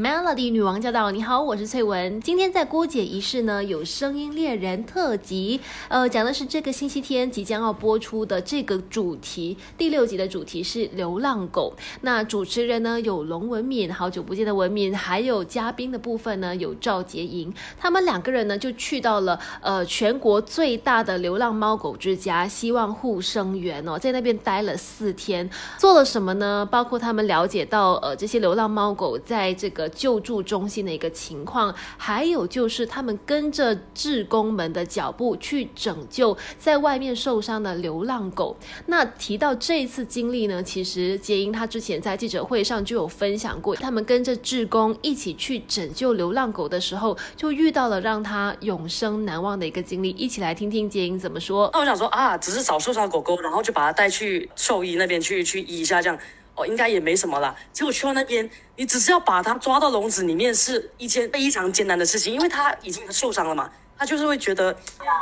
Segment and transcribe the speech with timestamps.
[0.00, 1.10] Melody 女王驾到！
[1.10, 2.18] 你好，我是翠文。
[2.22, 9.58] 今天在郭姐仪式呢，有声音猎人特辑，呃，讲的是这个星期天即将要播出的这个主题。
[9.76, 11.74] 第六集的主题是流浪狗。
[12.00, 17.52] 那主持人呢有龙文敏，好久不见的文敏，还有嘉宾的部分呢有赵洁莹。
[17.78, 26.66] 他们两个人呢就去到了呃全国最大的流浪猫狗之家——希望护生园哦，在那边待了四天，做了什么呢？
[26.70, 38.56] 包括他们了解到呃这些流浪猫狗在这个救助中心的一个情况，还有就是他们跟着志工们的脚步去拯救在外面受伤的流浪狗。
[38.86, 50.10] 那提到这一次经历呢，其实杰英他之前在记者会上就有分享过，他们跟着志工一起去拯救流浪狗的时候，就遇到了让他永生难忘的一个经历。
[50.10, 51.70] 一起来听听杰英怎么说。
[51.72, 56.18] 那我想说啊，只是找受伤狗狗，然后就把它带去兽医那边去去医一下，这样。
[56.54, 57.54] 哦应该也没什么了。
[57.72, 63.70] 结果去到那边，你只是要把它抓到笼子里面，是一件非常艰难的事情，因为它已经受伤了嘛。
[63.98, 64.74] 它就是会觉得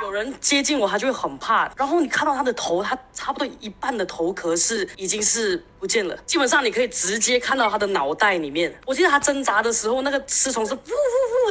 [0.03, 1.69] 有人接近我，它就会很怕。
[1.77, 8.73] 然后你看到它的头，它差不多一半的头壳是已经是不见了，基本上你可以直接看到它的脑袋里面。
[8.87, 10.79] 我记得它挣扎的时候，那个尸虫是呜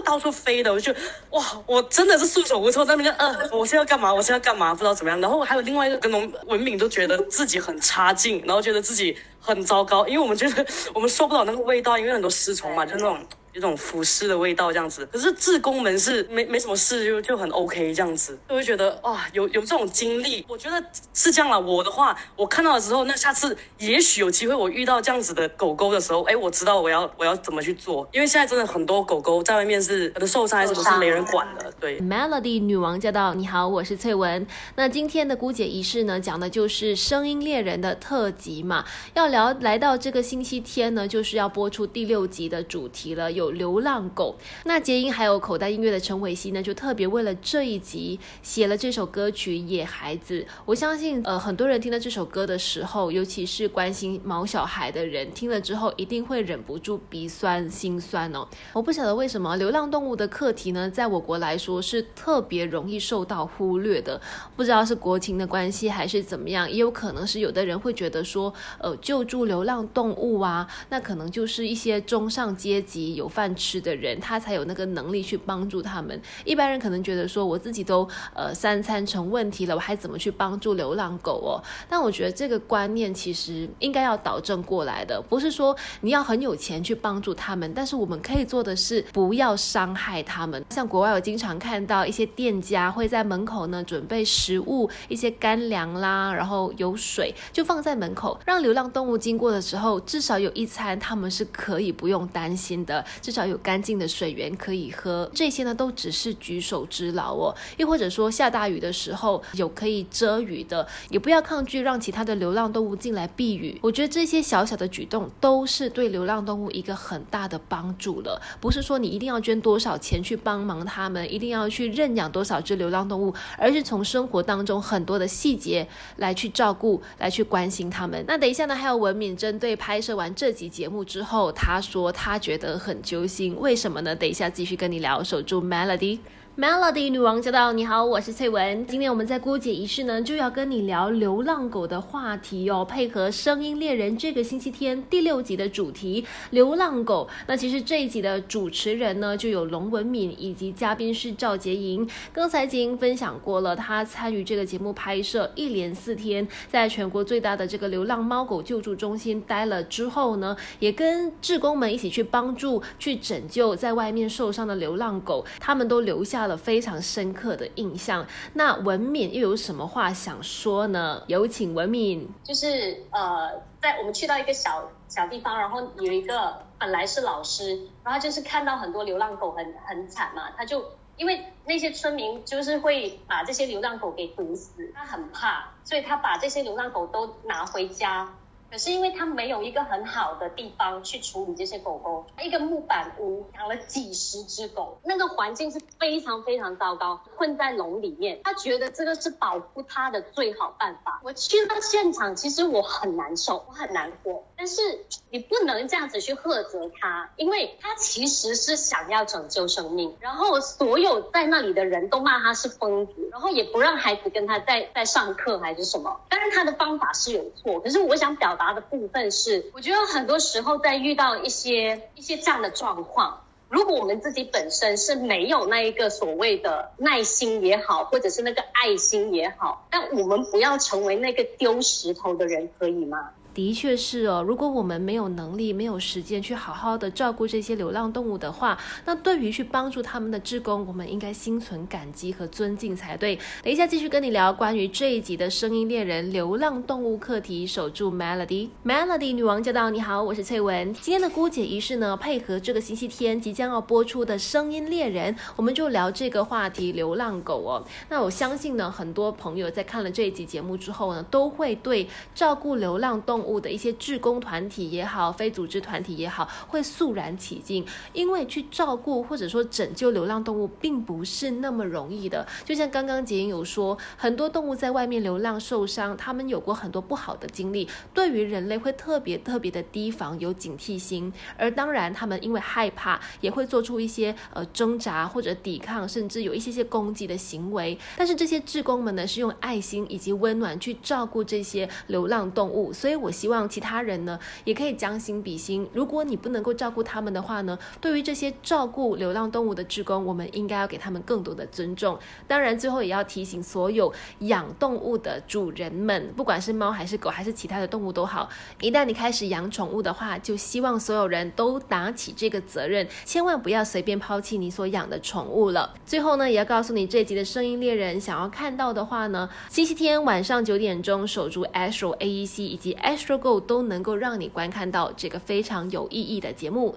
[0.01, 0.93] 到处飞的，我就
[1.31, 2.85] 哇，我真的是束手无策。
[2.85, 4.13] 在那边呃，我现在要干嘛？
[4.13, 4.73] 我现在要干嘛？
[4.73, 5.19] 不知道怎么样。
[5.19, 13.19] 然后还有另外一个跟农文敏都觉得自己很差劲，然后觉得自己很糟糕，因为我们觉得我们受不了那个味道，因为很多尸虫嘛，就那种。
[13.59, 20.79] 这种腐尸的味道这样子，可是志工们是没没什么事就就很 OK 这样子，就会觉得哇有有这种经历，我觉得
[21.15, 21.59] 是这样了。
[21.59, 31.73] 我的话，我看到了之后，那下次也许有机会我遇到这样子的狗狗的时候，哎，我知道我要我要怎么去做，因为现在真的很多狗狗在外面是可能受伤还是什么是没人管的。
[31.79, 34.45] 对，Melody 女王驾到，你好，我是翠文。
[34.75, 38.85] 那今天的姑姐仪式呢，讲的就是声音猎人的特辑嘛，
[39.15, 50.41] 要聊来到这个星期天呢，就是要播出第六集的主题了，有流浪狗，那杰英还有口袋音乐的陈伟希呢，就特别为了这一集写了这首歌曲《野孩子》。
[50.65, 58.47] 我相信，呃，很多人听到这首歌的时候，尤其是关心毛小孩的人，听了之后一定会忍不住鼻酸心酸哦。
[58.73, 64.19] 我不晓得为什么流浪动物的课题呢，在我国来说是特别容易受到忽略的。
[64.55, 73.27] 不知道是国情的关系还是怎么样，也有可能是有的人会觉得说，呃，救助流浪动物啊，那可能就是一些中上阶级有。
[73.37, 76.19] 饭吃的人，他才有那个能力去帮助他们。
[76.43, 81.61] 一般人可能觉得说，我自己都呃三餐成问题了，我还怎么去帮助流浪狗哦？
[81.87, 90.65] 但我觉得这个观念其实应该要导正过来的，不是说你要很有钱去帮助他们，但是我们可以做的是不要伤害他们。
[90.71, 103.05] 像国外，我经常看到一些店家会在门口呢准备食物，一些干粮啦，然后有水就放在门口，让流浪动物经过的时候，至少有一餐他们是可以不用担心的。
[103.21, 107.55] 至少有干净的水源可以喝，这些呢都只是举手之劳哦。
[107.77, 113.77] 又或者说下大雨的时候有可以遮雨的，也不要抗拒让其他的流浪动物进来避雨。
[113.81, 118.41] 我觉得这些小小的举动都是对流浪动物一个很大的帮助了。
[118.59, 128.23] 不是说你一定要捐多少钱去帮忙他们，一定要去认养多少只流浪动物，而是从生活当中很多的细节来去照顾，来去关心他们。
[128.27, 134.13] 那等一下呢，还有文敏针对拍摄完这集节目之后，他说他觉得很揪心为什么呢？
[134.13, 136.19] 等一下继续跟你聊，守住 Melody。
[136.59, 137.71] Melody 女王驾到！
[137.71, 138.83] 你好，我是翠文。
[138.87, 142.83] 今天我们在姑姐仪式呢，就要跟你聊流浪狗的话题哦。
[142.83, 147.27] 配合声音猎人这个星期天第六集的主题——流浪狗。
[147.45, 152.09] 那其实这一集的主持人呢，就有龙文敏以及嘉宾是赵洁莹。
[152.33, 166.46] 刚才洁莹分享过了，她参与这个节目拍摄一连四天，在全国最大的这个流浪猫狗救助中心待了之后呢，也跟志工们一起去帮助、去拯救在外面受伤的流浪狗，他们都留下。
[166.47, 168.25] 了非常深刻的印象。
[168.53, 171.23] 那文敏又有什么话想说呢？
[171.27, 172.27] 有请文敏。
[172.43, 180.83] 就是呃，在我们去到一个小小地方，然后有一个本来是老师，然后就是看到很多流浪狗很很惨嘛，他就
[181.17, 188.29] 因为那些村民就是会把这些流浪狗给毒死，他很怕，所以他把这些流浪狗都拿回家。
[188.69, 198.41] 可是因为他没有一个很好的地方去处理这些狗狗，一个木板屋养了几十只狗，那个环境是非常非常糟糕，困在笼里面。
[198.43, 201.21] 他觉得这个是保护他的最好办法。
[201.23, 204.43] 我去到现场，其实我很难受，我很难过。
[204.57, 204.81] 但是
[205.29, 210.13] 你不能这样子去呵责他，因为他其实是想要拯救生命。
[210.19, 216.19] 然后所有在那里的人都骂他是疯子，然后也不让孩子跟他在在上课还是什么。
[216.27, 218.56] 当然他的方法是有错，可是我想表。
[218.57, 233.31] 达的部分是，我觉得很多时候在遇到一些一些这样的状况，如果我们自己本身是没有那一个所谓的耐心也好，或者是那个爱心也好，但我们不要成为那个丢石头的人，可以吗？
[233.57, 243.35] 的确是哦，如果我们没有能力、没有时间去好好的照顾这些流浪动物的话，那对于去帮助他们的志工，我们应该心存感激和尊敬才对。
[243.63, 249.89] 等一下继续跟你聊关于这一集的声音猎人流浪动物课题，守住 Melody，Melody 女王驾到！
[249.89, 250.93] 你好，我是翠文。
[250.93, 257.83] 今天的姑姐仪式呢，配合这个星期天即将要播出的声音猎人，我们就聊这个话题——流浪狗哦。
[258.09, 263.46] 那我相信呢，很多朋友在看了这一集节目之后呢，都会对照顾流浪动物。
[263.47, 272.45] 物的一些志工团体也好，非组织团体也好，会肃然起敬，因为去照顾或者说拯救流浪动物，并不是那么容易的。
[272.65, 281.31] 就像刚刚杰英有说，很多动物在外面流浪受伤，他们有过很多不好的经历，对于人类会特别特别的提防，有警惕心。
[281.57, 287.97] 而当然，他们因为害怕，也会做出一些呃挣扎或者抵抗，甚至有一些些攻击的行为。
[288.17, 293.31] 但是这些志工们呢，是用爱心以及温暖去照顾这些流浪动物，所以我。
[293.37, 295.87] 希望其他人呢也可以将心比心。
[295.93, 302.17] 如果你不能够照顾他们的话呢，对于这些照顾流浪动物的职工，我们应该要给他们更多的尊重。
[302.47, 308.49] 当然，最后也要提醒所有养动物的主人们，不管是猫还是狗还是其他的动物都好，
[308.81, 315.93] 一旦你开始养宠物的话，就希望所有人都打起这个责任，千万不要随便抛弃你所养的宠物了。
[316.05, 323.16] 最后呢，也要告诉你，这集的声音猎人想要看到的话呢，星期天晚上九点钟守住 Astro AEC 以及 A。
[323.37, 326.95] Go 都能够让你观看到这个非常有意义的节目。